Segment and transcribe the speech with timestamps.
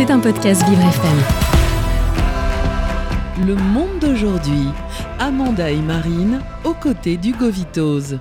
[0.00, 1.18] C'est un podcast Vivre FM.
[3.46, 4.68] Le monde d'aujourd'hui.
[5.18, 8.18] Amanda et Marine aux côtés du Govitose.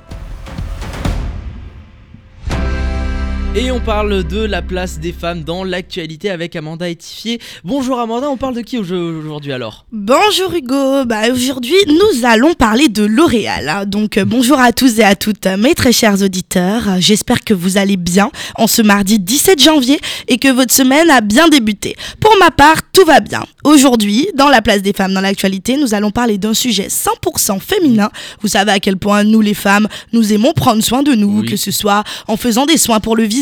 [3.56, 7.40] Et on parle de la place des femmes dans l'actualité avec Amanda Etifier.
[7.64, 12.90] Bonjour Amanda, on parle de qui aujourd'hui alors Bonjour Hugo, bah aujourd'hui nous allons parler
[12.90, 13.68] de L'Oréal.
[13.68, 13.86] hein.
[13.86, 16.88] Donc euh, bonjour à tous et à toutes euh, mes très chers auditeurs.
[16.90, 21.10] Euh, J'espère que vous allez bien en ce mardi 17 janvier et que votre semaine
[21.10, 21.96] a bien débuté.
[22.22, 23.44] Pour ma part, tout va bien.
[23.64, 28.10] Aujourd'hui, dans la place des femmes dans l'actualité, nous allons parler d'un sujet 100% féminin.
[28.42, 31.48] Vous savez à quel point nous les femmes, nous aimons prendre soin de nous, Oui.
[31.50, 33.39] que ce soit en faisant des soins pour le visage,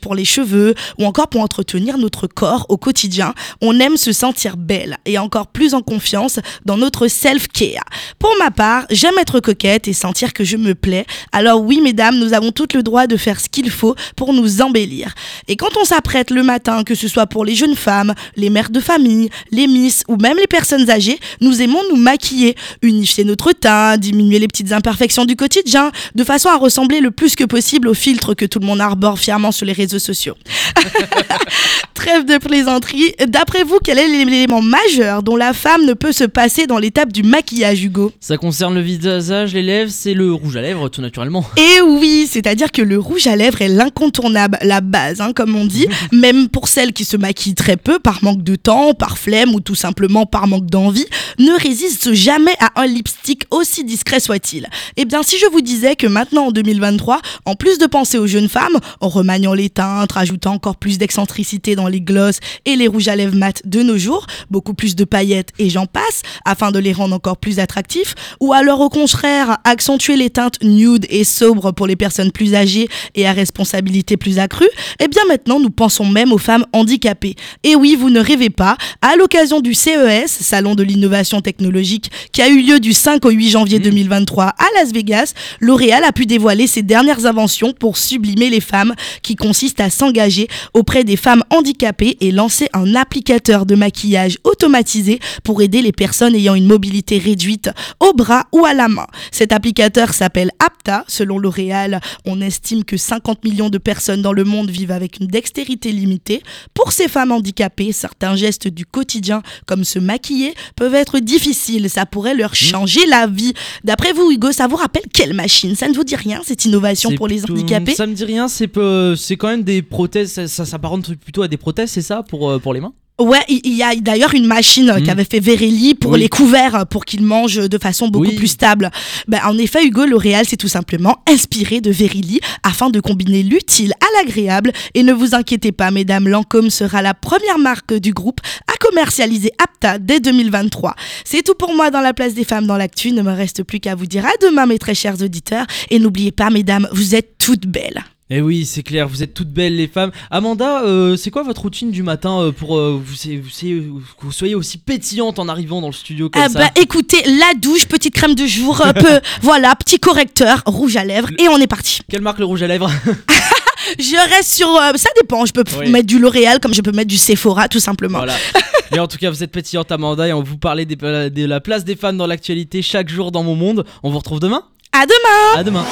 [0.00, 3.34] pour les cheveux ou encore pour entretenir notre corps au quotidien.
[3.60, 7.84] On aime se sentir belle et encore plus en confiance dans notre self-care.
[8.18, 11.06] Pour ma part, j'aime être coquette et sentir que je me plais.
[11.32, 14.60] Alors oui, mesdames, nous avons toutes le droit de faire ce qu'il faut pour nous
[14.60, 15.14] embellir.
[15.46, 18.70] Et quand on s'apprête le matin, que ce soit pour les jeunes femmes, les mères
[18.70, 23.52] de famille, les miss ou même les personnes âgées, nous aimons nous maquiller, unifier notre
[23.52, 27.88] teint, diminuer les petites imperfections du quotidien, de façon à ressembler le plus que possible
[27.88, 30.36] au filtre que tout le monde arbore fièrement sur les réseaux sociaux.
[31.94, 33.12] Trêve de plaisanterie.
[33.26, 37.12] D'après vous, quel est l'élément majeur dont la femme ne peut se passer dans l'étape
[37.12, 38.12] du maquillage, Hugo?
[38.20, 41.44] Ça concerne le visage, les lèvres, c'est le rouge à lèvres tout naturellement.
[41.56, 45.64] Et oui, c'est-à-dire que le rouge à lèvres est l'incontournable, la base, hein, comme on
[45.64, 49.54] dit, même pour celles qui se maquillent très peu, par manque de temps, par flemme
[49.54, 51.06] ou tout simplement par manque d'envie,
[51.38, 54.68] ne résistent jamais à un lipstick aussi discret soit-il.
[54.96, 58.26] Eh bien, si je vous disais que maintenant en 2023, en plus de penser aux
[58.26, 62.88] jeunes femmes, en remaniant les teintes, rajoutant encore plus d'excentricité dans les glosses et les
[62.88, 66.70] rouges à lèvres mat de nos jours, beaucoup plus de paillettes et j'en passe, afin
[66.70, 71.24] de les rendre encore plus attractifs, ou alors au contraire, accentuer les teintes nude et
[71.24, 75.68] sobres pour les personnes plus âgées et à responsabilité plus accrue, eh bien maintenant nous
[75.68, 77.36] pensons même aux femmes handicapées.
[77.64, 82.40] Et oui, vous ne rêvez pas, à l'occasion du CES, Salon de l'innovation technologique, qui
[82.40, 86.24] a eu lieu du 5 au 8 janvier 2023 à Las Vegas, L'Oréal a pu
[86.24, 91.42] dévoiler ses dernières inventions pour sublimer les femmes, qui consiste à s'engager auprès des femmes
[91.50, 97.18] handicapées et lancer un applicateur de maquillage automatisé pour aider les personnes ayant une mobilité
[97.18, 97.70] réduite
[98.00, 99.06] au bras ou à la main.
[99.30, 101.04] Cet applicateur s'appelle Apta.
[101.08, 105.26] Selon L'Oréal, on estime que 50 millions de personnes dans le monde vivent avec une
[105.26, 106.42] dextérité limitée.
[106.74, 111.88] Pour ces femmes handicapées, certains gestes du quotidien, comme se maquiller, peuvent être difficiles.
[111.90, 113.52] Ça pourrait leur changer la vie.
[113.84, 115.74] D'après vous, Hugo, ça vous rappelle quelle machine?
[115.74, 117.94] Ça ne vous dit rien, cette innovation pour les handicapés?
[117.94, 121.42] Ça me dit rien, c'est peu- c'est quand même des prothèses, ça, ça s'apparente plutôt
[121.42, 122.92] à des prothèses, c'est ça, pour, euh, pour les mains?
[123.20, 125.02] Ouais, il y a d'ailleurs une machine Mhm.
[125.02, 126.20] qu'avait fait Verelli pour Oui.
[126.20, 128.36] les couverts, euh, pour qu'ils mangent de façon beaucoup Oui.
[128.36, 128.92] plus stable.
[129.26, 133.92] Ben, en effet, Hugo L'Oréal s'est tout simplement inspiré de Verelli afin de combiner l'utile
[134.00, 134.70] à l'agréable.
[134.94, 138.38] Et ne vous inquiétez pas, mesdames, Lancôme sera la première marque du groupe
[138.72, 140.94] à commercialiser Apta dès 2023.
[141.24, 143.08] C'est tout pour moi dans la place des femmes dans l'actu.
[143.08, 145.66] Il ne me reste plus qu'à vous dire à demain, mes très chers auditeurs.
[145.90, 148.04] Et n'oubliez pas, mesdames, vous êtes toutes belles.
[148.30, 150.10] Eh oui, c'est clair, vous êtes toutes belles les femmes.
[150.30, 155.38] Amanda, euh, c'est quoi votre routine du matin euh, pour euh, vous, soyez aussi pétillante
[155.38, 158.46] en arrivant dans le studio comme Ah ça bah écoutez, la douche, petite crème de
[158.46, 162.00] jour, un peu, voilà, petit correcteur, rouge à lèvres, et on est parti.
[162.10, 162.90] Quelle marque le rouge à lèvres
[163.98, 165.90] Je reste sur, euh, ça dépend, je peux Oui.
[165.90, 168.18] mettre du L'Oréal comme je peux mettre du Sephora, tout simplement.
[168.18, 168.34] Voilà.
[168.92, 171.60] Mais en tout cas, vous êtes pétillante Amanda et on vous parlait des- de la
[171.60, 173.84] place des femmes dans l'actualité chaque jour dans mon monde.
[174.02, 174.62] On vous retrouve demain?
[174.92, 175.84] À demain À demain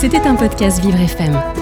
[0.00, 1.61] C'était un podcast Vivre FM.